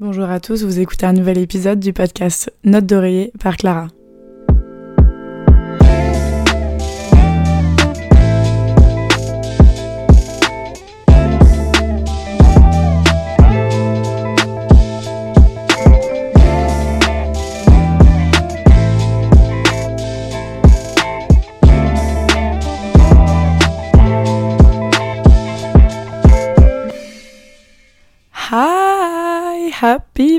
[0.00, 3.88] Bonjour à tous, vous écoutez un nouvel épisode du podcast Note d'oreiller par Clara.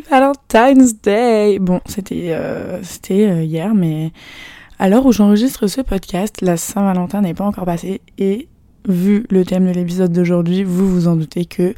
[0.09, 1.57] Valentine's Day.
[1.59, 4.11] Bon, c'était euh, euh, hier, mais
[4.77, 8.47] à l'heure où j'enregistre ce podcast, la Saint-Valentin n'est pas encore passée et
[8.87, 11.73] vu le thème de l'épisode d'aujourd'hui, vous vous en doutez que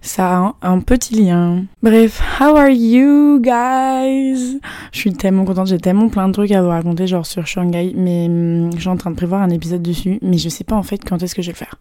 [0.00, 1.64] ça a un, petit lien.
[1.82, 4.58] Bref, how are you guys?
[4.92, 7.92] Je suis tellement contente, j'ai tellement plein de trucs à vous raconter genre sur Shanghai,
[7.96, 10.76] mais hum, je suis en train de prévoir un épisode dessus, mais je sais pas
[10.76, 11.76] en fait quand est-ce que je vais le faire.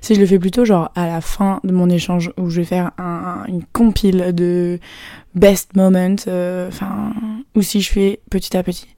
[0.00, 2.66] Si je le fais plutôt genre à la fin de mon échange où je vais
[2.66, 4.78] faire un, une compile de
[5.34, 7.12] best moments, euh, enfin,
[7.54, 8.88] ou si je fais petit à petit.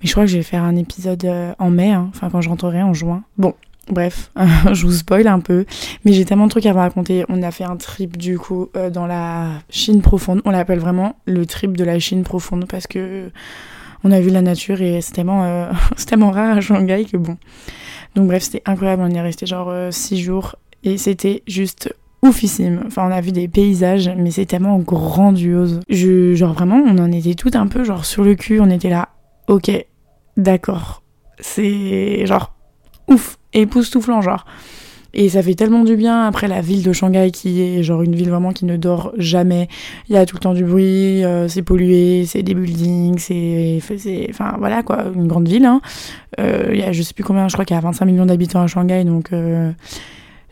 [0.00, 2.40] Mais je crois que je vais faire un épisode euh, en mai, hein, enfin quand
[2.40, 3.24] je rentrerai en juin.
[3.38, 3.54] Bon,
[3.90, 4.30] Bref,
[4.72, 5.66] je vous spoil un peu,
[6.04, 7.24] mais j'ai tellement de trucs à vous raconter.
[7.28, 10.40] On a fait un trip du coup euh, dans la Chine profonde.
[10.44, 13.30] On l'appelle vraiment le trip de la Chine profonde parce que
[14.02, 15.70] on a vu la nature et c'est tellement, euh,
[16.06, 17.36] tellement rare à Shanghai que bon.
[18.14, 19.02] Donc bref, c'était incroyable.
[19.02, 22.82] On y est resté genre 6 jours et c'était juste oufissime.
[22.86, 25.80] Enfin, on a vu des paysages, mais c'est tellement grandiose.
[25.88, 28.60] Je, genre vraiment, on en était tout un peu genre sur le cul.
[28.60, 29.10] On était là,
[29.48, 29.70] ok,
[30.36, 31.02] d'accord.
[31.40, 32.54] C'est genre
[33.08, 34.44] ouf époustouflant, genre.
[35.16, 38.16] Et ça fait tellement du bien après la ville de Shanghai qui est genre une
[38.16, 39.68] ville vraiment qui ne dort jamais.
[40.08, 43.80] Il y a tout le temps du bruit, euh, c'est pollué, c'est des buildings, c'est,
[44.28, 45.66] enfin voilà quoi, une grande ville.
[45.66, 45.80] Hein.
[46.40, 48.26] Euh, il y a je sais plus combien, je crois qu'il y a 25 millions
[48.26, 49.70] d'habitants à Shanghai, donc euh,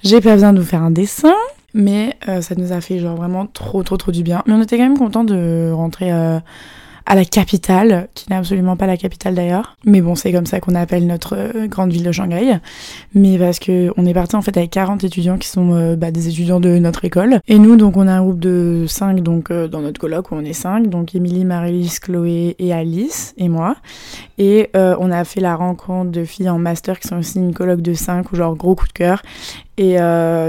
[0.05, 1.35] j'ai pas besoin de vous faire un dessin.
[1.75, 4.43] Mais ça nous a fait genre vraiment trop trop trop du bien.
[4.47, 6.11] Mais on était quand même content de rentrer
[7.07, 9.77] à la capitale, qui n'est absolument pas la capitale d'ailleurs.
[9.85, 12.59] Mais bon, c'est comme ça qu'on appelle notre euh, grande ville de Shanghai.
[13.15, 16.11] Mais parce que on est parti en fait avec 40 étudiants qui sont euh, bah,
[16.11, 17.41] des étudiants de notre école.
[17.49, 20.37] Et nous, donc, on a un groupe de 5 donc euh, dans notre colloque où
[20.37, 20.89] on est 5.
[20.89, 23.77] Donc, Émilie, Marie-Lise, Chloé et Alice et moi.
[24.39, 27.81] Et on a fait la rencontre de filles en master qui sont aussi une colloque
[27.81, 29.23] de 5 ou genre gros coup de cœur.
[29.79, 29.99] Et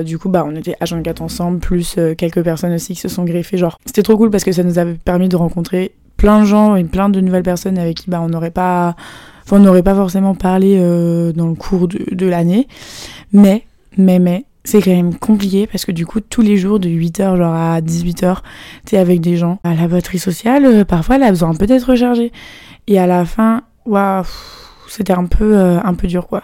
[0.04, 3.24] du coup, bah, on était à 24 ensemble, plus quelques personnes aussi qui se sont
[3.24, 3.58] greffées.
[3.58, 6.76] Genre, c'était trop cool parce que ça nous avait permis de rencontrer plein de gens
[6.76, 8.96] et plein de nouvelles personnes avec qui bah, on n'aurait pas,
[9.52, 12.68] on n'aurait pas forcément parlé euh, dans le cours de, de l'année.
[13.32, 13.66] Mais,
[13.98, 17.38] mais, mais, c'est quand même compliqué parce que du coup, tous les jours de 8h
[17.38, 18.38] genre à 18h,
[18.86, 19.60] t'es avec des gens.
[19.64, 22.32] La batterie sociale, euh, parfois, elle a besoin peut-être recharger.
[22.88, 24.24] Et à la fin, waouh
[24.98, 26.44] c'était un peu euh, un peu dur quoi.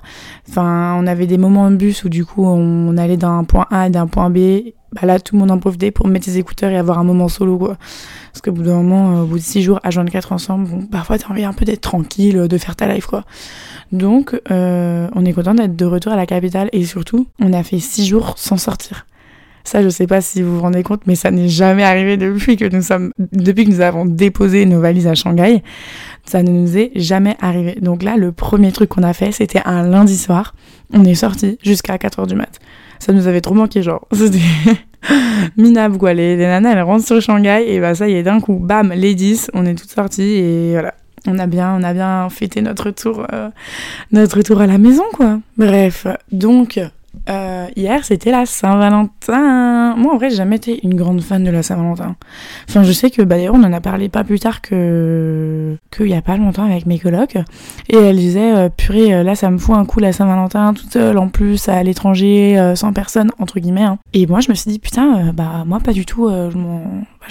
[0.49, 3.87] Enfin, on avait des moments de bus où du coup on, allait d'un point A
[3.87, 4.71] et d'un point B.
[4.91, 7.27] Bah là, tout le monde en profitait pour mettre ses écouteurs et avoir un moment
[7.27, 7.77] solo quoi.
[8.33, 10.85] Parce qu'au bout d'un moment, euh, au bout de six jours à 24 ensemble, bon,
[10.87, 13.23] parfois t'as envie un peu d'être tranquille, de faire ta life quoi.
[13.91, 17.61] Donc, euh, on est content d'être de retour à la capitale et surtout, on a
[17.61, 19.05] fait six jours sans sortir.
[19.69, 22.57] Ça, je sais pas si vous vous rendez compte, mais ça n'est jamais arrivé depuis
[22.57, 25.61] que nous sommes, depuis que nous avons déposé nos valises à Shanghai.
[26.25, 27.77] Ça ne nous est jamais arrivé.
[27.79, 30.55] Donc là, le premier truc qu'on a fait, c'était un lundi soir.
[30.91, 32.57] On est sorti jusqu'à 4h du mat.
[32.97, 34.07] Ça nous avait trop manqué, genre.
[34.11, 34.39] C'était
[35.55, 36.15] minable, quoi.
[36.15, 38.91] Les, les nanas, elles rentrent sur Shanghai, et bah ça y est, d'un coup, bam,
[38.91, 40.95] les 10, on est toutes sorties, et voilà.
[41.27, 43.49] On a bien, on a bien fêté notre retour, euh,
[44.11, 45.39] notre retour à la maison, quoi.
[45.59, 46.79] Bref, donc,
[47.29, 49.95] euh, hier, c'était la Saint-Valentin.
[49.95, 52.15] Moi, en vrai, j'ai jamais été une grande fan de la Saint-Valentin.
[52.67, 56.07] Enfin, je sais que, bah, d'ailleurs, on en a parlé pas plus tard que, qu'il
[56.07, 57.37] y a pas longtemps avec mes colocs.
[57.89, 60.91] Et elle disait, euh, purée, euh, là, ça me fout un coup la Saint-Valentin, toute
[60.91, 63.83] seule, en plus, à l'étranger, sans personne, entre guillemets.
[63.83, 63.99] Hein.
[64.13, 66.57] Et moi, je me suis dit, putain, bah, moi, pas du tout, je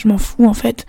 [0.09, 0.87] m'en, fous, en fait.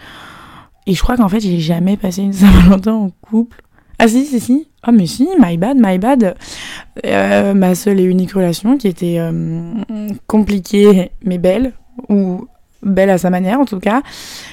[0.88, 3.62] Et je crois qu'en fait, j'ai jamais passé une Saint-Valentin en couple.
[4.02, 4.68] Ah si, si, si.
[4.82, 6.36] Ah mais si, my bad, my bad.
[7.06, 9.74] Euh, ma seule et unique relation qui était euh,
[10.26, 11.74] compliquée mais belle,
[12.08, 12.48] ou
[12.82, 14.02] belle à sa manière en tout cas.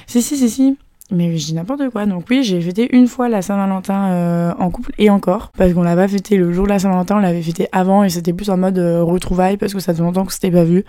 [0.09, 0.77] Si, si, si, si.
[1.13, 2.07] Mais dis n'importe quoi.
[2.07, 5.53] Donc oui, j'ai fêté une fois la Saint-Valentin euh, en couple et encore.
[5.57, 8.09] Parce qu'on l'a pas fêté le jour de la Saint-Valentin, on l'avait fêté avant et
[8.09, 10.85] c'était plus en mode retrouvailles parce que ça fait longtemps que c'était pas vu.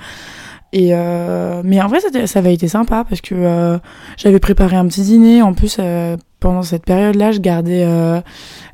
[0.74, 0.94] Et
[1.64, 3.80] mais en vrai, ça avait été sympa parce que
[4.18, 5.44] j'avais préparé un petit dîner.
[5.44, 5.80] En plus,
[6.40, 8.22] pendant cette période-là, je gardais euh,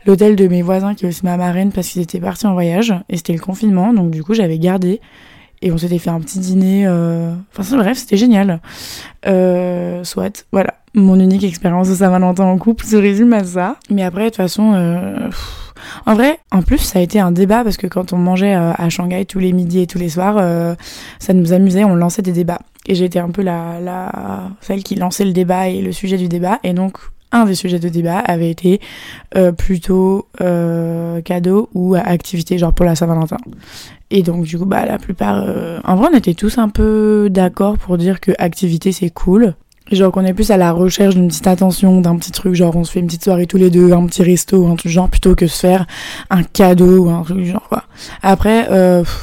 [0.05, 2.93] l'hôtel de mes voisins qui est aussi ma marraine parce qu'ils étaient partis en voyage
[3.09, 4.99] et c'était le confinement, donc du coup j'avais gardé
[5.63, 6.85] et on s'était fait un petit dîner.
[6.85, 7.33] Euh...
[7.57, 8.59] Enfin bref, c'était génial.
[9.25, 13.77] Euh, soit, voilà, mon unique expérience de Saint-Valentin en couple se résume à ça.
[13.89, 15.29] Mais après, de toute façon, euh,
[16.05, 18.73] En vrai, en plus, ça a été un débat parce que quand on mangeait euh,
[18.73, 20.35] à Shanghai tous les midis et tous les soirs,
[21.19, 22.59] ça nous amusait, on lançait des débats.
[22.85, 26.27] Et j'étais un peu la, la, celle qui lançait le débat et le sujet du
[26.27, 26.59] débat.
[26.63, 26.97] Et donc,
[27.33, 28.79] un des sujets de débat avait été
[29.35, 33.37] euh, plutôt euh, cadeau ou activité, genre pour la Saint-Valentin.
[34.11, 35.43] Et donc, du coup, bah, la plupart.
[35.45, 39.55] euh, en vrai, on était tous un peu d'accord pour dire que activité c'est cool.
[39.91, 42.85] Genre qu'on est plus à la recherche d'une petite attention, d'un petit truc, genre on
[42.85, 45.35] se fait une petite soirée tous les deux, un petit resto, un truc genre, plutôt
[45.35, 45.85] que se faire
[46.29, 47.83] un cadeau ou un truc genre, quoi.
[48.21, 48.69] Après,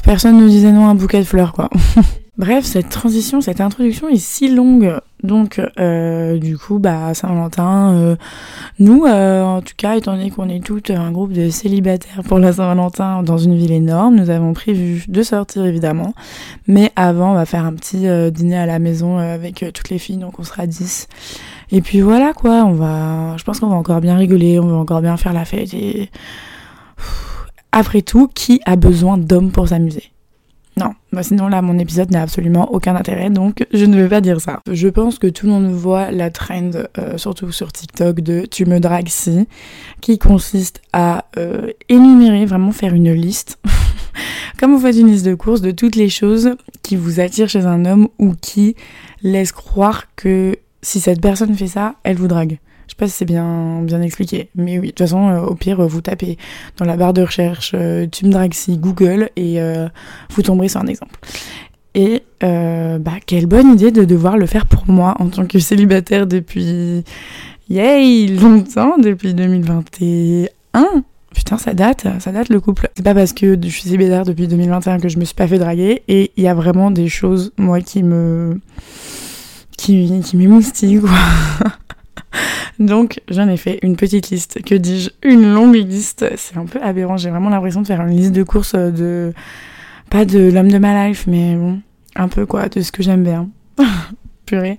[0.05, 1.71] personne ne disait non à un bouquet de fleurs, quoi.
[2.37, 5.01] Bref, cette transition, cette introduction est si longue.
[5.23, 8.17] Donc, euh, du coup, bah, Saint-Valentin, euh,
[8.79, 12.39] nous, euh, en tout cas, étant donné qu'on est toutes un groupe de célibataires pour
[12.39, 16.15] la Saint-Valentin dans une ville énorme, nous avons prévu de sortir évidemment.
[16.67, 20.19] Mais avant, on va faire un petit dîner à la maison avec toutes les filles,
[20.19, 21.09] donc on sera 10.
[21.73, 23.37] Et puis voilà quoi, on va.
[23.37, 26.11] Je pense qu'on va encore bien rigoler, on va encore bien faire la fête et.
[27.73, 30.11] Après tout, qui a besoin d'hommes pour s'amuser?
[30.81, 34.23] Non, bah sinon là mon épisode n'a absolument aucun intérêt donc je ne vais pas
[34.23, 34.61] dire ça.
[34.71, 38.65] Je pense que tout le monde voit la trend, euh, surtout sur TikTok, de tu
[38.65, 39.47] me dragues si,
[40.01, 43.59] qui consiste à euh, énumérer, vraiment faire une liste,
[44.59, 47.67] comme vous faites une liste de courses, de toutes les choses qui vous attirent chez
[47.67, 48.75] un homme ou qui
[49.23, 52.59] laissent croire que si cette personne fait ça, elle vous drague.
[52.91, 55.55] Je sais pas si c'est bien, bien expliqué, mais oui, de toute façon, euh, au
[55.55, 56.37] pire, vous tapez
[56.77, 59.89] dans la barre de recherche euh, tu me dragues si Google et euh,
[60.31, 61.15] vous tomberez sur un exemple.
[61.95, 65.61] Et euh, bah, quelle bonne idée de devoir le faire pour moi en tant que
[65.61, 67.05] célibataire depuis,
[67.69, 70.49] yay, longtemps, depuis 2021.
[71.33, 72.89] Putain, ça date, ça date le couple.
[72.97, 75.61] C'est pas parce que je suis célibataire depuis 2021 que je me suis pas fait
[75.61, 76.03] draguer.
[76.09, 78.59] Et il y a vraiment des choses, moi, qui me.
[79.77, 81.11] qui, qui m'émoustillent, quoi.
[82.79, 84.63] Donc, j'en ai fait une petite liste.
[84.65, 85.11] Que dis-je?
[85.23, 86.27] Une longue liste.
[86.37, 87.17] C'est un peu aberrant.
[87.17, 89.33] J'ai vraiment l'impression de faire une liste de courses de.
[90.09, 91.81] Pas de l'homme de ma life, mais bon.
[92.17, 93.49] Un peu, quoi, de ce que j'aime bien.
[94.47, 94.79] Purée.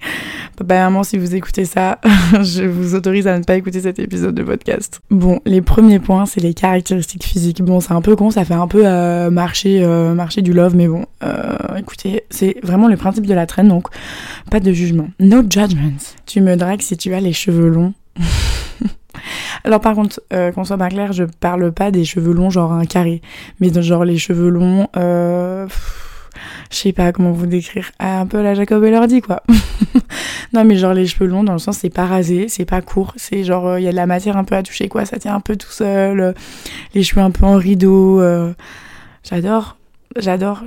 [0.58, 2.00] Papa et maman, si vous écoutez ça,
[2.34, 5.02] je vous autorise à ne pas écouter cet épisode de podcast.
[5.10, 7.62] Bon, les premiers points, c'est les caractéristiques physiques.
[7.62, 10.76] Bon, c'est un peu con, ça fait un peu euh, marcher, euh, marcher du love,
[10.76, 13.88] mais bon, euh, écoutez, c'est vraiment le principe de la traîne, donc
[14.50, 15.08] pas de jugement.
[15.20, 16.16] No judgments.
[16.26, 17.94] Tu me dragues si tu as les cheveux longs.
[19.64, 22.74] Alors par contre, euh, qu'on soit bien clair, je parle pas des cheveux longs genre
[22.74, 23.22] un carré,
[23.60, 24.88] mais genre les cheveux longs,
[26.70, 29.44] je sais pas comment vous décrire, un peu la Jacob Elordi quoi.
[30.54, 33.14] non mais genre les cheveux longs dans le sens c'est pas rasé, c'est pas court,
[33.16, 35.36] c'est genre il y a de la matière un peu à toucher quoi, ça tient
[35.36, 36.34] un peu tout seul, euh,
[36.94, 38.54] les cheveux un peu en rideau, euh,
[39.24, 39.78] j'adore,
[40.18, 40.64] j'adore,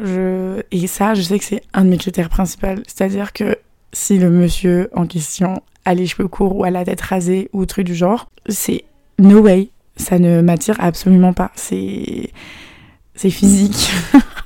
[0.71, 3.57] et ça je sais que c'est un de mes critères principaux, c'est-à-dire que
[3.93, 7.65] si le monsieur en question a les cheveux courts ou a la tête rasée ou
[7.67, 8.85] truc du genre, c'est
[9.19, 9.71] no way.
[9.97, 11.53] Ça ne m'attire absolument pas.
[11.55, 12.31] C'est.
[13.15, 13.93] C'est physique.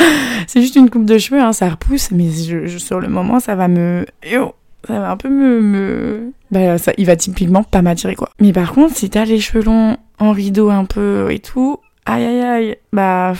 [0.46, 3.68] c'est juste une coupe de cheveux, hein, ça repousse, mais sur le moment, ça va
[3.68, 4.06] me.
[4.24, 4.54] Yo,
[4.86, 6.32] ça va un peu me.
[6.50, 8.30] Bah, ça, il va typiquement pas m'attirer, quoi.
[8.40, 12.24] Mais par contre, si t'as les cheveux longs en rideau un peu et tout, aïe
[12.24, 13.34] aïe aïe, bah.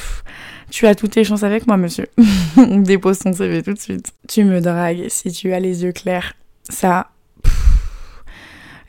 [0.70, 2.06] tu as toutes tes chances avec moi, monsieur.
[2.56, 4.12] Dépose ton CV tout de suite.
[4.28, 6.34] Tu me dragues si tu as les yeux clairs.
[6.68, 7.08] Ça,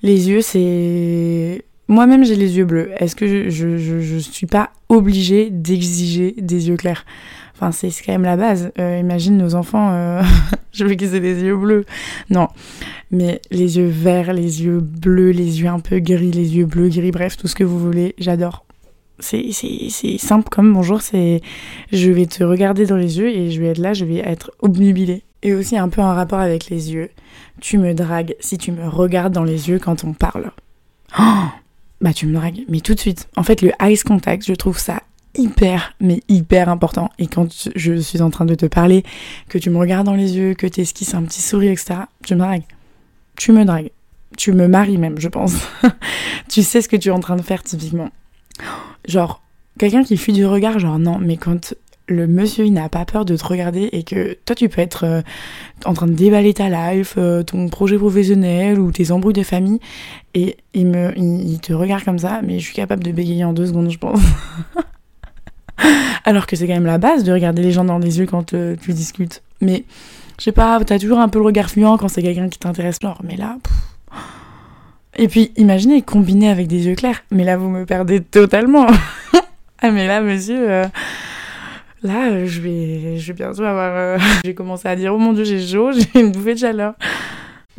[0.03, 1.63] les yeux, c'est.
[1.91, 2.89] Moi-même, j'ai les yeux bleus.
[2.95, 7.05] Est-ce que je, je, suis pas obligée d'exiger des yeux clairs?
[7.53, 8.71] Enfin, c'est quand même la base.
[8.79, 10.23] Euh, imagine nos enfants, euh,
[10.71, 11.83] je veux qu'ils aient des yeux bleus.
[12.29, 12.47] Non.
[13.11, 16.87] Mais les yeux verts, les yeux bleus, les yeux un peu gris, les yeux bleus,
[16.87, 18.63] gris, bref, tout ce que vous voulez, j'adore.
[19.19, 19.51] C'est
[20.17, 21.41] simple comme bonjour, c'est
[21.91, 24.51] je vais te regarder dans les yeux et je vais être là, je vais être
[24.61, 25.23] obnubilée.
[25.43, 27.09] Et aussi un peu en rapport avec les yeux.
[27.59, 30.51] Tu me dragues si tu me regardes dans les yeux quand on parle.
[31.19, 31.49] Oh
[32.01, 33.29] bah tu me dragues, mais tout de suite.
[33.35, 35.01] En fait, le eyes contact, je trouve ça
[35.35, 37.09] hyper, mais hyper important.
[37.17, 39.03] Et quand je suis en train de te parler,
[39.47, 42.35] que tu me regardes dans les yeux, que tu esquisses un petit sourire, etc., tu
[42.35, 42.63] me dragues.
[43.37, 43.91] Tu me dragues.
[44.37, 45.55] Tu me maries même, je pense.
[46.49, 48.09] tu sais ce que tu es en train de faire typiquement.
[49.07, 49.41] Genre,
[49.77, 51.75] quelqu'un qui fuit du regard, genre non, mais quand
[52.11, 55.05] le monsieur il n'a pas peur de te regarder et que toi tu peux être
[55.05, 55.21] euh,
[55.85, 59.79] en train de déballer ta life, euh, ton projet professionnel ou tes embrouilles de famille
[60.33, 63.67] et il me te regarde comme ça, mais je suis capable de bégayer en deux
[63.67, 64.19] secondes, je pense.
[66.25, 68.53] Alors que c'est quand même la base de regarder les gens dans les yeux quand
[68.53, 69.41] euh, tu discutes.
[69.61, 69.83] Mais
[70.37, 72.99] je sais pas, t'as toujours un peu le regard fuyant quand c'est quelqu'un qui t'intéresse.
[73.23, 73.57] Mais là.
[75.17, 77.23] Et puis, imaginez combiner avec des yeux clairs.
[77.31, 78.87] Mais là, vous me perdez totalement.
[79.81, 80.83] ah, mais là, monsieur.
[82.03, 83.95] Là, je vais, je vais bientôt avoir.
[83.95, 86.59] euh, je vais commencer à dire Oh mon dieu, j'ai chaud, j'ai une bouffée de
[86.59, 86.95] chaleur.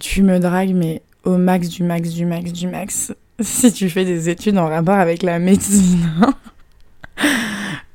[0.00, 3.12] Tu me dragues, mais au max du max du max du max.
[3.40, 6.08] si tu fais des études en rapport avec la médecine.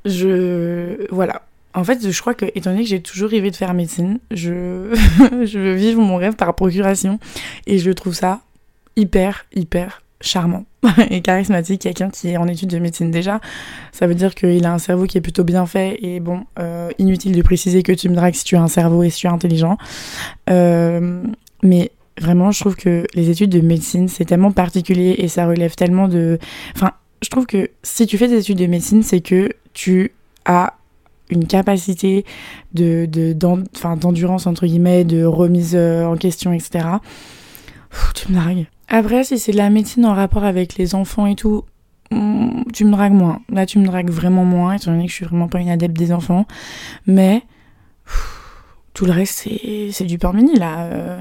[0.06, 1.12] je.
[1.12, 1.44] Voilà.
[1.74, 4.96] En fait, je crois que, étant donné que j'ai toujours rêvé de faire médecine, je...
[5.46, 7.20] je veux vivre mon rêve par procuration.
[7.68, 8.42] Et je trouve ça
[8.96, 10.66] hyper, hyper charmant
[11.10, 13.40] et charismatique, quelqu'un qui est en études de médecine déjà.
[13.92, 16.90] Ça veut dire qu'il a un cerveau qui est plutôt bien fait et bon, euh,
[16.98, 19.28] inutile de préciser que tu me dragues si tu as un cerveau et si tu
[19.28, 19.78] es intelligent.
[20.50, 21.24] Euh,
[21.64, 25.76] mais vraiment, je trouve que les études de médecine, c'est tellement particulier et ça relève
[25.76, 26.40] tellement de...
[26.76, 30.12] Enfin, je trouve que si tu fais des études de médecine, c'est que tu
[30.46, 30.74] as
[31.30, 32.26] une capacité
[32.74, 36.86] de, d'endurance, entre guillemets, de remise euh, en question, etc.
[38.16, 38.68] tu me dragues.
[38.88, 41.64] Après, si c'est de la médecine en rapport avec les enfants et tout,
[42.12, 43.42] hmm, tu me dragues moins.
[43.50, 45.98] Là, tu me dragues vraiment moins, étant donné que je suis vraiment pas une adepte
[45.98, 46.46] des enfants.
[47.06, 47.44] Mais
[48.94, 49.48] tout le reste,
[49.92, 50.86] c'est du pain mini, là.
[50.86, 51.20] Euh,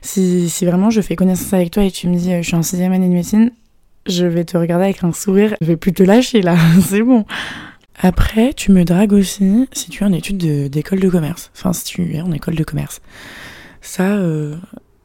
[0.00, 2.56] si, si, vraiment je fais connaissance avec toi et tu me dis euh, je suis
[2.56, 3.50] en sixième année de médecine,
[4.06, 5.54] je vais te regarder avec un sourire.
[5.60, 6.56] Je vais plus te lâcher, là.
[6.80, 7.26] c'est bon.
[8.00, 10.38] Après, tu me dragues aussi si tu es en étude
[10.70, 11.50] d'école de, commerce.
[11.54, 13.00] Enfin, si tu es en école de commerce.
[13.80, 14.56] Ça, euh...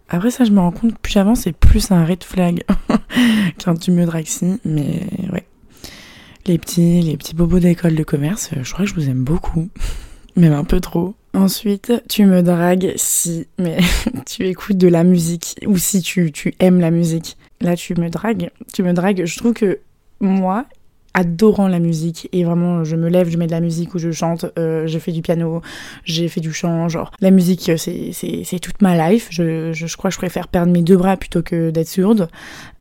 [0.10, 2.64] après ça, je me rends compte que plus j'avance, c'est plus un red flag
[3.64, 4.60] quand tu me dragues si.
[4.66, 5.46] Mais ouais.
[6.46, 9.70] Les petits, les petits bobos d'école de commerce, je crois que je vous aime beaucoup.
[10.36, 11.16] Même un peu trop.
[11.34, 13.78] Ensuite, tu me dragues si mais
[14.26, 17.38] tu écoutes de la musique ou si tu, tu aimes la musique.
[17.62, 18.50] Là, tu me dragues.
[18.74, 19.26] Tu me dragues.
[19.26, 19.80] Je trouve que
[20.20, 20.66] moi,
[21.14, 24.12] adorant la musique et vraiment je me lève, je mets de la musique ou je
[24.12, 25.62] chante, euh, je fais du piano,
[26.06, 30.10] j'ai fait du chant, genre la musique c'est toute ma life, je, je, je, crois
[30.10, 32.30] que je préfère perdre mes deux bras plutôt que d'être sourde.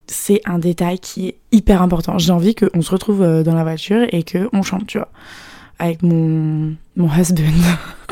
[0.07, 2.19] C'est un détail qui est hyper important.
[2.19, 5.09] J'ai envie qu'on se retrouve euh, dans la voiture et qu'on chante, tu vois,
[5.79, 7.43] avec mon, mon husband.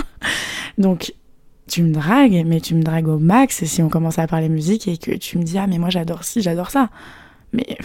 [0.78, 1.12] Donc
[1.66, 4.88] tu me dragues, mais tu me dragues au max si on commence à parler musique
[4.88, 6.90] et que tu me dis ah mais moi j'adore ci, j'adore ça.
[7.52, 7.78] Mais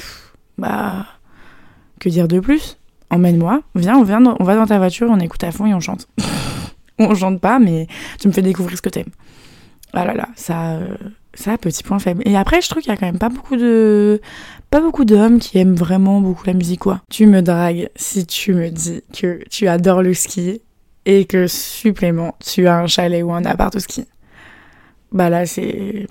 [0.58, 1.06] bah
[2.00, 2.78] que dire de plus?
[3.10, 5.80] Emmène-moi, viens, on, vient, on va dans ta voiture, on écoute à fond et on
[5.80, 6.08] chante.
[7.00, 7.88] on chante pas, mais
[8.20, 9.12] tu me fais découvrir ce que t'aimes.
[9.94, 10.96] Ah là là, ça, euh,
[11.34, 12.22] ça, petit point faible.
[12.26, 14.20] Et après, je trouve qu'il y a quand même pas beaucoup de,
[14.70, 17.02] pas beaucoup d'hommes qui aiment vraiment beaucoup la musique, quoi.
[17.10, 20.62] Tu me dragues si tu me dis que tu adores le ski
[21.06, 24.06] et que supplément, tu as un chalet ou un appart au ski.
[25.12, 26.08] Bah là, c'est.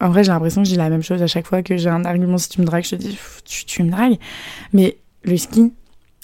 [0.00, 2.04] En vrai, j'ai l'impression que j'ai la même chose à chaque fois que j'ai un
[2.04, 2.38] argument.
[2.38, 4.18] Si tu me dragues, je te dis, tu, tu me dragues.
[4.72, 5.72] Mais le ski,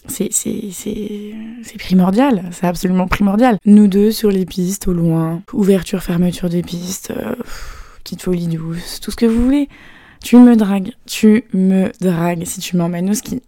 [0.06, 3.58] c'est primordial, c'est absolument primordial.
[3.64, 7.34] Nous deux sur les pistes, au loin, ouverture, fermeture des pistes, euh,
[8.02, 9.68] petite folie douce, tout ce que vous voulez.
[10.22, 13.42] Tu me dragues, tu me dragues si tu m'emmènes au ski.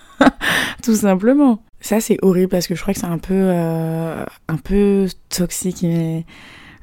[0.82, 1.62] tout simplement.
[1.80, 5.80] Ça c'est horrible parce que je crois que c'est un peu euh, un peu toxique
[5.82, 6.24] mais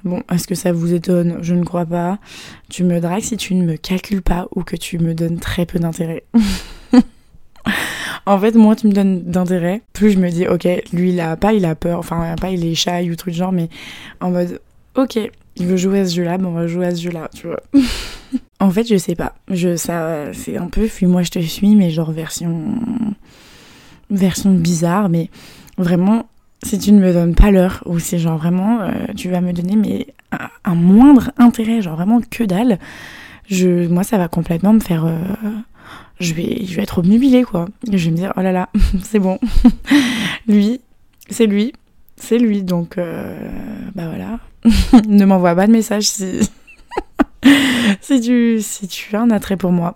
[0.03, 1.37] Bon, est-ce que ça vous étonne?
[1.41, 2.19] Je ne crois pas.
[2.69, 5.65] Tu me dragues si tu ne me calcules pas ou que tu me donnes très
[5.65, 6.23] peu d'intérêt.
[8.25, 11.35] en fait, moins tu me donnes d'intérêt, plus je me dis, ok, lui il a
[11.35, 13.69] pas, il a peur, enfin pas il est shy ou truc genre, mais
[14.19, 14.59] en mode,
[14.95, 15.19] ok,
[15.57, 17.61] il veut jouer à ce jeu-là, bon on va jouer à ce jeu-là, tu vois.
[18.59, 19.35] en fait, je sais pas.
[19.49, 22.75] Je, ça, c'est un peu fuis-moi, je te suis, mais genre version,
[24.09, 25.29] version bizarre, mais
[25.77, 26.27] vraiment,
[26.63, 29.53] si tu ne me donnes pas l'heure, ou si genre vraiment euh, tu vas me
[29.53, 30.07] donner mais
[30.63, 32.79] un, moindre intérêt, genre vraiment que dalle,
[33.49, 35.05] je, moi ça va complètement me faire...
[35.05, 35.17] Euh,
[36.19, 37.67] je, vais, je vais être obnubilée quoi.
[37.91, 38.69] je vais me dire, oh là là,
[39.03, 39.39] c'est bon.
[40.47, 40.81] lui,
[41.29, 41.73] c'est lui,
[42.15, 43.35] c'est lui, donc euh,
[43.95, 44.39] bah voilà.
[45.07, 46.47] ne m'envoie pas de message si...
[48.01, 49.95] si, tu, si tu as un attrait pour moi.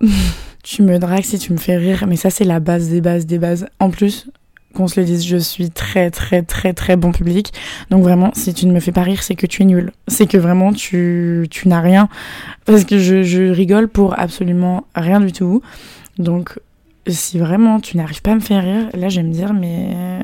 [0.63, 3.27] tu me dragues si tu me fais rire, mais ça c'est la base des bases
[3.27, 3.67] des bases.
[3.79, 4.27] En plus,
[4.75, 7.53] qu'on se le dise, je suis très très très très bon public.
[7.89, 9.91] Donc vraiment, si tu ne me fais pas rire, c'est que tu es nul.
[10.07, 12.09] C'est que vraiment tu, tu n'as rien.
[12.65, 15.61] Parce que je, je rigole pour absolument rien du tout.
[16.19, 16.59] Donc
[17.07, 20.19] si vraiment tu n'arrives pas à me faire rire, là je vais me dire, mais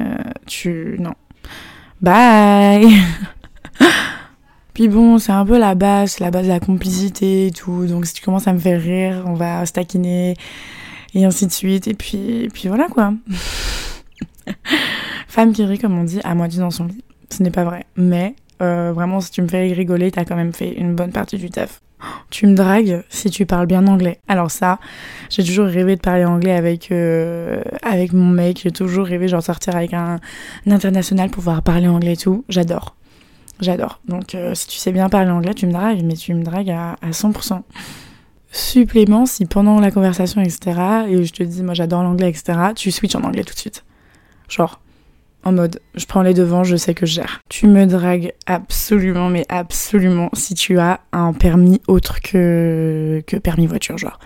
[0.46, 0.98] tu...
[1.00, 1.14] Non.
[2.02, 2.88] Bye
[4.74, 7.86] Puis bon, c'est un peu la base, la base de la complicité et tout.
[7.86, 9.74] Donc si tu commences à me faire rire, on va se
[11.14, 11.88] et ainsi de suite.
[11.88, 13.14] Et puis, et puis voilà quoi.
[15.28, 17.04] Femme qui rit, comme on dit, à moitié dans son lit.
[17.30, 17.86] Ce n'est pas vrai.
[17.96, 21.38] Mais euh, vraiment, si tu me fais rigoler, t'as quand même fait une bonne partie
[21.38, 21.82] du taf.
[22.30, 24.20] Tu me dragues si tu parles bien anglais.
[24.28, 24.80] Alors ça,
[25.30, 28.62] j'ai toujours rêvé de parler anglais avec euh, avec mon mec.
[28.64, 30.20] J'ai toujours rêvé genre sortir avec un,
[30.66, 32.46] international pour pouvoir parler anglais et tout.
[32.48, 32.96] J'adore.
[33.60, 34.00] J'adore.
[34.08, 36.72] Donc euh, si tu sais bien parler anglais, tu me dragues, mais tu me dragues
[36.72, 37.62] à, à 100%.
[38.54, 42.92] Supplément, si pendant la conversation, etc., et je te dis, moi j'adore l'anglais, etc., tu
[42.92, 43.86] switches en anglais tout de suite.
[44.52, 44.80] Genre,
[45.44, 47.42] en mode, je prends les devants, je sais que je gère.
[47.50, 53.66] Tu me dragues absolument, mais absolument, si tu as un permis autre que, que permis
[53.66, 54.20] voiture, genre.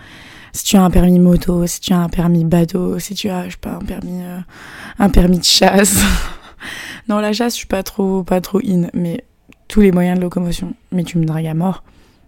[0.52, 3.46] si tu as un permis moto, si tu as un permis bateau, si tu as,
[3.46, 4.40] je sais pas, un permis, euh,
[4.98, 6.02] un permis de chasse.
[7.08, 9.24] non, la chasse, je suis pas trop, pas trop in, mais
[9.68, 10.74] tous les moyens de locomotion.
[10.92, 11.82] Mais tu me dragues à mort.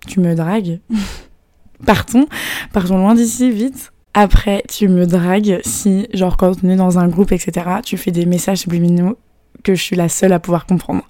[0.06, 0.80] Tu me dragues.
[1.86, 2.26] partons,
[2.72, 3.92] partons loin d'ici, vite.
[4.14, 8.10] Après, tu me dragues si, genre, quand on est dans un groupe, etc., tu fais
[8.10, 9.18] des messages subliminaux
[9.62, 11.02] que je suis la seule à pouvoir comprendre.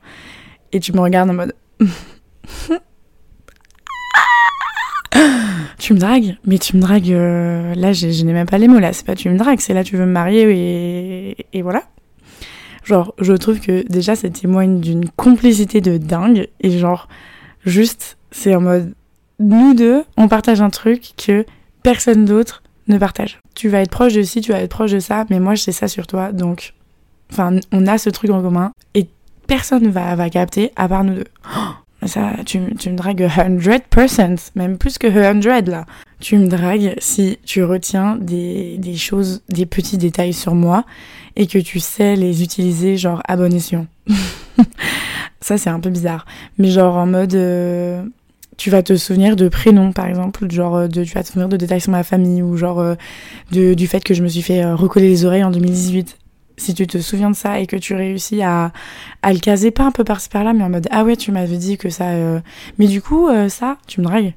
[0.73, 1.55] Et tu me regardes en mode.
[5.79, 7.13] tu me dragues, mais tu me dragues.
[7.13, 8.93] Euh, là, je, n'ai même pas les mots là.
[8.93, 11.85] C'est pas tu me dragues, c'est là tu veux me marier et, et voilà.
[12.85, 17.09] Genre, je trouve que déjà ça témoigne d'une complicité de dingue et genre,
[17.65, 18.95] juste, c'est en mode
[19.39, 21.45] nous deux, on partage un truc que
[21.83, 23.41] personne d'autre ne partage.
[23.55, 25.63] Tu vas être proche de ci, tu vas être proche de ça, mais moi je
[25.63, 26.75] sais ça sur toi, donc,
[27.33, 29.07] enfin, on a ce truc en commun et
[29.47, 31.25] personne va va capter à part nous deux.
[31.57, 35.85] Oh, ça, tu, me dragues 100%, même plus que 100 là.
[36.21, 40.85] Tu me dragues si tu retiens des, des choses, des petits détails sur moi
[41.35, 43.87] et que tu sais les utiliser genre à bon escient.
[45.41, 46.25] ça, c'est un peu bizarre.
[46.59, 47.35] Mais genre en mode.
[47.35, 48.03] Euh,
[48.59, 51.49] tu vas te souvenir de prénoms par exemple genre euh, de tu vas te souvenir
[51.49, 52.95] de détails sur ma famille ou genre euh,
[53.53, 56.19] de, du fait que je me suis fait recoller les oreilles en 2018
[56.59, 58.73] si tu te souviens de ça et que tu réussis à,
[59.23, 61.57] à le caser, pas un peu par-ci par-là, mais en mode Ah ouais, tu m'avais
[61.57, 62.11] dit que ça.
[62.11, 62.41] Euh,
[62.79, 64.35] mais du coup, euh, ça, tu me dragues.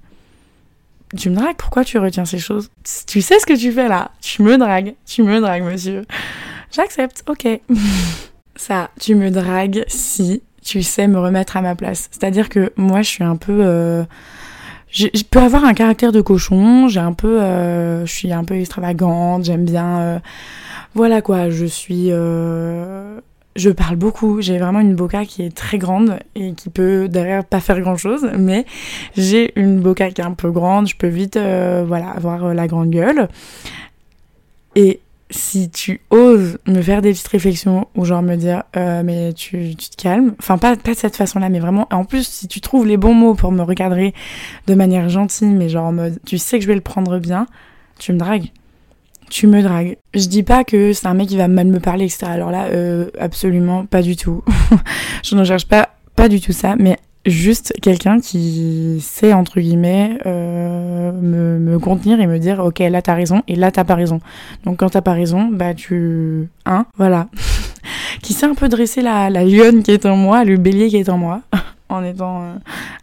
[1.17, 2.69] Tu me dragues, pourquoi tu retiens ces choses?
[3.05, 6.05] Tu sais ce que tu fais là Tu me dragues, tu me dragues, monsieur.
[6.71, 7.47] J'accepte, ok.
[8.55, 12.09] ça, tu me dragues si tu sais me remettre à ma place.
[12.11, 13.59] C'est-à-dire que moi, je suis un peu.
[13.61, 14.03] Euh,
[14.89, 17.39] je, peux avoir un caractère de cochon, j'ai un peu.
[17.39, 20.21] je suis un peu extravagante, j'aime bien
[20.93, 22.07] voilà quoi, je suis.
[22.11, 23.19] Euh,
[23.55, 27.43] je parle beaucoup, j'ai vraiment une boca qui est très grande et qui peut derrière
[27.43, 28.65] pas faire grand chose, mais
[29.17, 32.53] j'ai une boca qui est un peu grande, je peux vite euh, voilà, avoir euh,
[32.53, 33.27] la grande gueule.
[34.75, 35.01] Et
[35.31, 39.89] si tu oses me faire des petites réflexions ou genre me dire mais tu, tu,
[39.89, 42.85] te calmes, enfin pas, pas de cette façon-là, mais vraiment, en plus si tu trouves
[42.85, 44.13] les bons mots pour me regarder
[44.67, 47.47] de manière gentille, mais genre en mode tu sais que je vais le prendre bien,
[47.97, 48.51] tu me dragues
[49.31, 49.97] tu me dragues.
[50.13, 52.25] Je dis pas que c'est un mec qui va mal me parler, etc.
[52.27, 54.43] Alors là, euh, absolument pas du tout.
[55.23, 60.17] je ne cherche pas, pas du tout ça, mais juste quelqu'un qui sait, entre guillemets,
[60.25, 63.95] euh, me, me, contenir et me dire, ok, là t'as raison, et là t'as pas
[63.95, 64.19] raison.
[64.65, 66.49] Donc quand t'as pas raison, bah tu...
[66.65, 67.27] Hein Voilà.
[68.21, 70.97] qui sait un peu dresser la, la lionne qui est en moi, le bélier qui
[70.97, 71.41] est en moi.
[71.91, 72.53] en étant euh,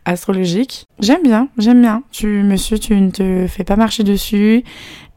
[0.05, 0.87] astrologique.
[0.99, 2.03] J'aime bien, j'aime bien.
[2.11, 4.65] Tu, monsieur, tu ne te fais pas marcher dessus.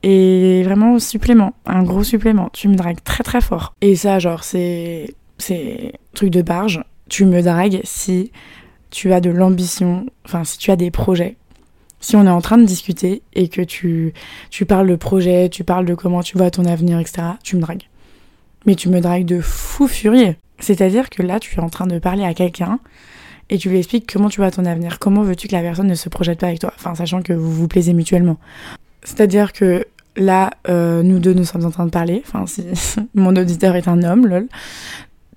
[0.04, 2.50] Et vraiment, supplément, un gros supplément.
[2.54, 3.74] Tu me dragues très très fort.
[3.82, 5.16] Et ça, genre, c'est.
[5.38, 6.84] C'est truc de barge.
[7.10, 8.32] Tu me dragues si
[8.92, 11.38] tu as de l'ambition, enfin, si tu as des projets.
[12.00, 14.14] Si on est en train de discuter et que tu,
[14.50, 17.62] tu parles de projet, tu parles de comment tu vois ton avenir, etc., tu me
[17.62, 17.88] dragues.
[18.66, 20.36] Mais tu me dragues de fou furieux.
[20.60, 22.80] C'est-à-dire que là, tu es en train de parler à quelqu'un
[23.50, 25.96] et tu lui expliques comment tu vois ton avenir, comment veux-tu que la personne ne
[25.96, 28.38] se projette pas avec toi, enfin sachant que vous vous plaisez mutuellement.
[29.04, 32.24] C'est-à-dire que là, euh, nous deux, nous sommes en train de parler.
[32.26, 32.66] Enfin, si
[33.16, 34.48] mon auditeur est un homme, lol.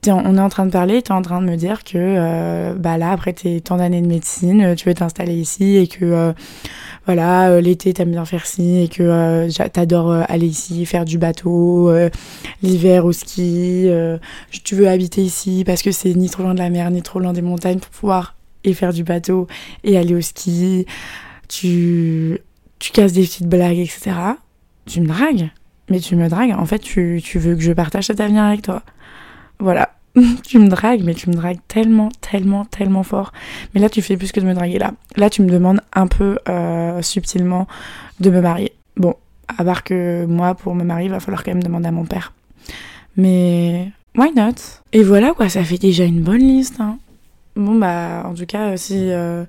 [0.09, 2.75] On est en train de parler, tu es en train de me dire que euh,
[2.75, 6.35] bah là, après tes tant d'années de médecine, euh, tu veux t'installer ici et que
[7.07, 11.93] voilà, l'été t'aimes bien faire ci et que t'adores aller ici, faire du bateau,
[12.62, 13.88] l'hiver au ski,
[14.64, 17.21] tu veux habiter ici parce que c'est ni trop loin de la mer, ni trop
[17.21, 19.47] loin des montagnes pour pouvoir et faire du bateau
[19.85, 20.87] et aller au ski.
[21.49, 22.40] Tu
[22.85, 24.12] tu casses des petites blagues, etc.
[24.87, 25.49] Tu me dragues.
[25.90, 26.53] Mais tu me dragues.
[26.53, 28.83] En fait, tu, tu veux que je partage cet avenir avec toi.
[29.59, 29.90] Voilà.
[30.45, 33.33] tu me dragues, mais tu me dragues tellement, tellement, tellement fort.
[33.75, 34.79] Mais là, tu fais plus que de me draguer.
[34.79, 37.67] Là, là tu me demandes un peu euh, subtilement
[38.21, 38.73] de me marier.
[38.97, 39.14] Bon,
[39.59, 42.05] à part que moi, pour me marier, il va falloir quand même demander à mon
[42.05, 42.33] père.
[43.17, 44.55] Mais why not?
[44.93, 46.81] Et voilà quoi, ça fait déjà une bonne liste.
[46.81, 46.99] Hein.
[47.57, 49.45] Bon bah en tout cas euh, si euh,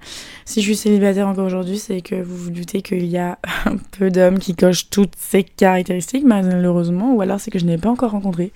[0.46, 3.78] si je suis célibataire encore aujourd'hui c'est que vous vous doutez qu'il y a un
[3.98, 7.90] peu d'hommes qui cochent toutes ces caractéristiques malheureusement ou alors c'est que je n'ai pas
[7.90, 8.52] encore rencontré.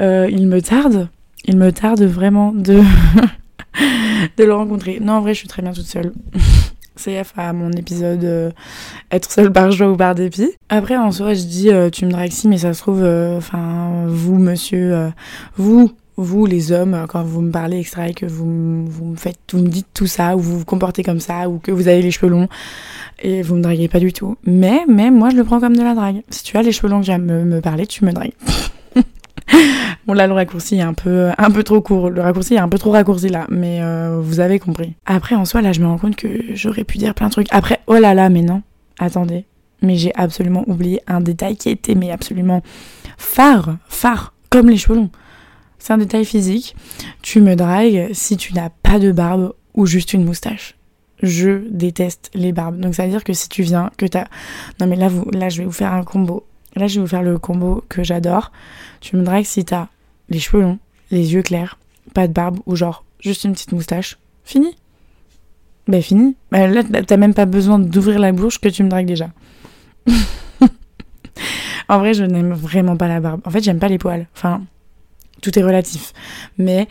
[0.00, 1.08] Euh, il me tarde,
[1.44, 2.80] il me tarde vraiment de
[4.36, 4.98] de le rencontrer.
[5.00, 6.12] Non en vrai je suis très bien toute seule.
[6.96, 8.52] CF à mon épisode
[9.10, 10.50] être seule par joie ou par dépit.
[10.68, 14.38] Après en soi je dis tu me dragues si mais ça se trouve enfin vous
[14.38, 15.10] monsieur
[15.56, 19.38] vous vous les hommes quand vous me parlez etc et que vous, vous me faites
[19.52, 22.02] vous me dites tout ça ou vous vous comportez comme ça ou que vous avez
[22.02, 22.48] les cheveux longs
[23.20, 25.82] et vous me draguez pas du tout mais mais moi je le prends comme de
[25.82, 28.12] la drague si tu as les cheveux longs que j'aime me, me parler tu me
[28.12, 28.34] dragues
[30.06, 32.68] bon là le raccourci est un peu un peu trop court le raccourci est un
[32.68, 35.86] peu trop raccourci là mais euh, vous avez compris après en soi là je me
[35.86, 38.62] rends compte que j'aurais pu dire plein de trucs après oh là là mais non
[38.98, 39.46] attendez
[39.82, 42.62] mais j'ai absolument oublié un détail qui était mais absolument
[43.18, 45.10] phare, phare, comme les cheveux longs.
[45.78, 46.76] C'est un détail physique.
[47.22, 50.76] Tu me dragues si tu n'as pas de barbe ou juste une moustache.
[51.22, 52.78] Je déteste les barbes.
[52.78, 54.26] Donc ça veut dire que si tu viens, que t'as...
[54.80, 56.46] Non mais là, vous, là je vais vous faire un combo.
[56.76, 58.52] Là je vais vous faire le combo que j'adore.
[59.00, 59.88] Tu me dragues si t'as
[60.28, 60.78] les cheveux longs,
[61.10, 61.78] les yeux clairs,
[62.14, 64.18] pas de barbe ou genre juste une petite moustache.
[64.44, 64.76] Fini.
[65.88, 66.36] Ben fini.
[66.50, 69.30] Ben là t'as même pas besoin d'ouvrir la bouche que tu me dragues déjà.
[71.88, 73.40] en vrai je n'aime vraiment pas la barbe.
[73.44, 74.26] En fait j'aime pas les poils.
[74.34, 74.62] Enfin
[75.42, 76.12] tout est relatif.
[76.56, 76.88] Mais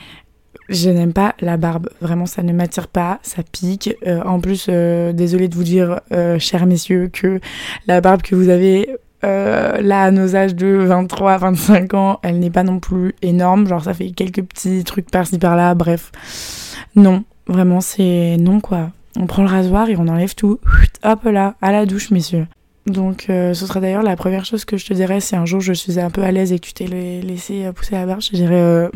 [0.69, 1.89] je n'aime pas la barbe.
[2.01, 3.95] Vraiment, ça ne m'attire pas, ça pique.
[4.05, 7.39] Euh, en plus, euh, désolé de vous dire, euh, chers messieurs, que
[7.87, 12.49] la barbe que vous avez là à nos âges de 23, 25 ans, elle n'est
[12.49, 13.67] pas non plus énorme.
[13.67, 15.75] Genre, ça fait quelques petits trucs par-ci par-là.
[15.75, 16.11] Bref,
[16.95, 18.89] non, vraiment, c'est non quoi.
[19.19, 20.59] On prend le rasoir et on enlève tout.
[21.03, 22.47] Hop là, à la douche, messieurs.
[22.87, 25.73] Donc, ce sera d'ailleurs la première chose que je te dirais si un jour je
[25.73, 28.21] suis un peu à l'aise et que tu t'es laissé pousser la barbe.
[28.21, 28.89] Je dirais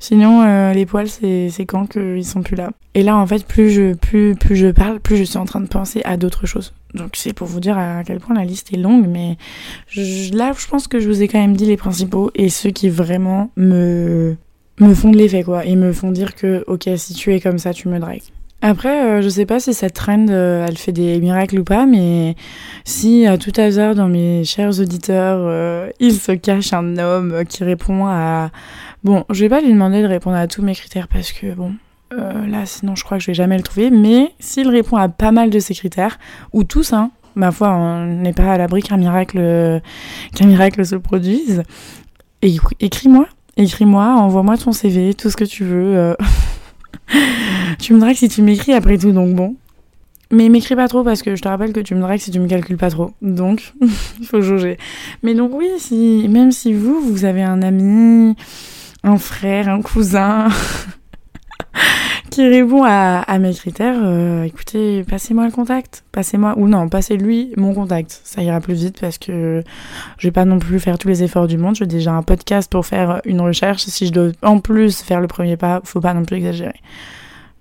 [0.00, 2.70] Sinon, euh, les poils, c'est quand qu'ils sont plus là.
[2.94, 5.60] Et là, en fait, plus je, plus, plus je parle, plus je suis en train
[5.60, 6.72] de penser à d'autres choses.
[6.94, 9.36] Donc c'est pour vous dire à quel point la liste est longue, mais
[9.94, 12.88] là, je pense que je vous ai quand même dit les principaux et ceux qui
[12.88, 14.36] vraiment me,
[14.80, 15.64] me font de l'effet, quoi.
[15.66, 18.22] Et me font dire que, ok, si tu es comme ça, tu me dragues.
[18.62, 21.86] Après, euh, je sais pas si cette trend, euh, elle fait des miracles ou pas,
[21.86, 22.36] mais
[22.84, 27.64] si à tout hasard dans mes chers auditeurs, euh, il se cache un homme qui
[27.64, 28.50] répond à...
[29.02, 31.72] Bon, je vais pas lui demander de répondre à tous mes critères parce que, bon,
[32.10, 35.32] là, sinon je crois que je vais jamais le trouver, mais s'il répond à pas
[35.32, 36.18] mal de ces critères,
[36.52, 39.80] ou tous, hein, ma foi, on n'est pas à l'abri qu'un miracle,
[40.34, 41.62] qu'un miracle se produise,
[42.42, 46.14] écris-moi, écris-moi, envoie-moi ton CV, tout ce que tu veux.
[47.78, 49.56] tu me dragues si tu m'écris après tout, donc bon.
[50.32, 52.38] Mais m'écris pas trop parce que je te rappelle que tu me dragues si tu
[52.38, 53.12] me calcules pas trop.
[53.20, 53.74] Donc,
[54.20, 54.78] il faut jauger.
[55.22, 58.36] Mais donc oui, si, même si vous, vous avez un ami,
[59.02, 60.48] un frère, un cousin
[62.30, 66.04] qui répond à, mes critères, euh, écoutez, passez-moi le contact.
[66.12, 68.20] Passez-moi, ou non, passez-lui mon contact.
[68.24, 69.62] Ça ira plus vite parce que
[70.16, 71.74] je vais pas non plus faire tous les efforts du monde.
[71.74, 73.84] J'ai déjà un podcast pour faire une recherche.
[73.84, 76.80] Si je dois en plus faire le premier pas, faut pas non plus exagérer.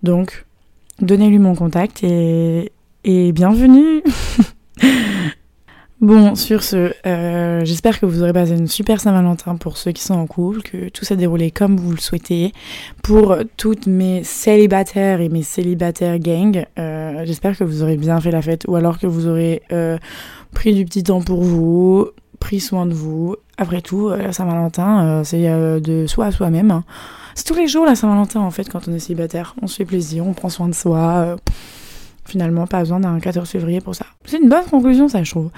[0.04, 0.46] Donc,
[1.02, 2.72] donnez-lui mon contact et,
[3.04, 4.04] et bienvenue
[6.02, 10.02] Bon, sur ce, euh, j'espère que vous aurez passé une super Saint-Valentin pour ceux qui
[10.02, 12.54] sont en couple, que tout s'est déroulé comme vous le souhaitez.
[13.04, 18.32] Pour toutes mes célibataires et mes célibataires gang, euh, j'espère que vous aurez bien fait
[18.32, 19.98] la fête ou alors que vous aurez euh,
[20.54, 22.08] pris du petit temps pour vous,
[22.40, 23.36] pris soin de vous.
[23.58, 25.44] Après tout, la Saint-Valentin, c'est
[25.82, 26.72] de soi à soi-même.
[26.72, 26.86] Hein.
[27.36, 29.54] C'est tous les jours la Saint-Valentin en fait quand on est célibataire.
[29.62, 31.36] On se fait plaisir, on prend soin de soi.
[32.24, 34.06] finalement, pas besoin d'un 14 février pour ça.
[34.24, 35.50] C'est une bonne conclusion, ça, je trouve.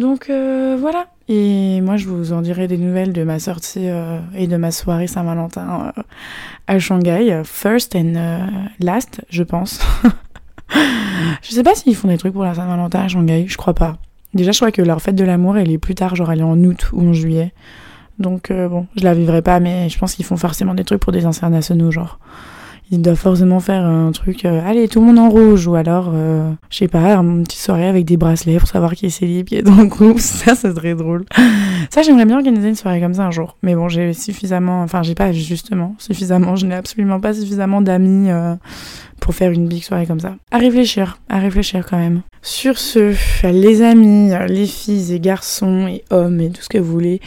[0.00, 1.08] Donc euh, voilà.
[1.28, 4.70] Et moi, je vous en dirai des nouvelles de ma sortie euh, et de ma
[4.70, 6.02] soirée Saint-Valentin euh,
[6.66, 7.42] à Shanghai.
[7.44, 8.48] First and
[8.80, 9.78] last, je pense.
[11.42, 13.98] je sais pas s'ils font des trucs pour la Saint-Valentin à Shanghai, je crois pas.
[14.32, 16.44] Déjà, je crois que leur fête de l'amour, elle est plus tard, genre elle est
[16.44, 17.52] en août ou en juillet.
[18.18, 21.12] Donc bon, je la vivrai pas, mais je pense qu'ils font forcément des trucs pour
[21.12, 22.18] des internationaux, genre
[22.92, 26.10] il doit forcément faire un truc, euh, allez, tout le monde en rouge, ou alors,
[26.12, 29.46] euh, je sais pas, une petite soirée avec des bracelets pour savoir qui est célib,
[29.46, 31.24] qui est dans le groupe, ça, ça serait drôle.
[31.90, 33.56] Ça, j'aimerais bien organiser une soirée comme ça un jour.
[33.62, 38.28] Mais bon, j'ai suffisamment, enfin, j'ai pas justement suffisamment, je n'ai absolument pas suffisamment d'amis
[38.30, 38.56] euh,
[39.20, 40.34] pour faire une big soirée comme ça.
[40.50, 42.22] À réfléchir, à réfléchir quand même.
[42.42, 46.90] Sur ce, les amis, les filles et garçons et hommes et tout ce que vous
[46.90, 47.20] voulez,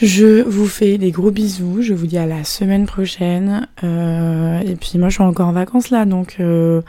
[0.00, 3.66] je vous fais des gros bisous, je vous dis à la semaine prochaine.
[3.82, 6.82] Euh, et puis moi je suis encore en vacances là, donc euh,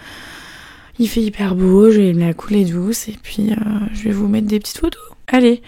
[0.99, 3.55] il fait hyper beau, je vais me la couler douce et puis euh,
[3.93, 5.01] je vais vous mettre des petites photos.
[5.27, 5.63] Allez,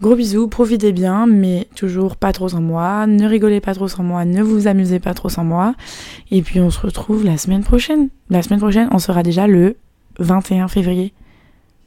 [0.00, 4.02] gros bisous, profitez bien, mais toujours pas trop sans moi, ne rigolez pas trop sans
[4.02, 5.74] moi, ne vous amusez pas trop sans moi.
[6.32, 8.08] Et puis on se retrouve la semaine prochaine.
[8.30, 9.76] La semaine prochaine, on sera déjà le
[10.18, 11.12] 21 février.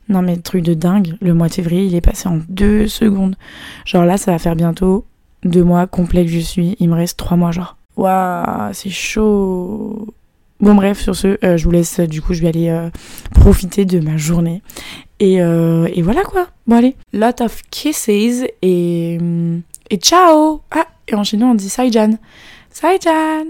[0.09, 3.35] Non mais truc de dingue, le mois de février il est passé en deux secondes.
[3.85, 5.05] Genre là ça va faire bientôt
[5.43, 7.77] deux mois complets que je suis, il me reste trois mois genre.
[7.95, 10.07] Waouh, c'est chaud.
[10.59, 12.89] Bon bref, sur ce, euh, je vous laisse, du coup je vais aller euh,
[13.31, 14.61] profiter de ma journée.
[15.19, 16.47] Et, euh, et, voilà quoi.
[16.67, 19.17] Bon allez, lot of kisses et,
[19.89, 22.17] et ciao Ah, et en chinois on dit Saijan.
[22.69, 23.45] Saijan